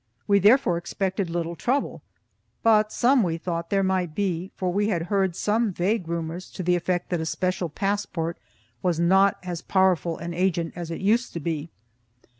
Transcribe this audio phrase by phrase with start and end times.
[0.25, 2.01] We therefore expected little trouble,
[2.63, 6.63] but some we thought there might be, for we had heard some vague rumors to
[6.63, 8.39] the effect that a special passport
[8.81, 11.69] was not as powerful an agent as it used to be.